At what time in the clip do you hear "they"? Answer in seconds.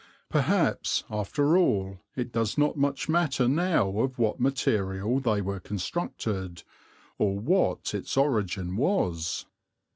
5.19-5.43